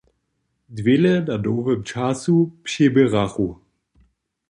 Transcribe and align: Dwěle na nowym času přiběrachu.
Dwěle 0.69 1.21
na 1.25 1.37
nowym 1.37 1.83
času 1.83 2.35
přiběrachu. 2.63 3.61